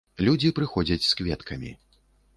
[0.27, 1.71] Людзі прыходзяць з кветкамі.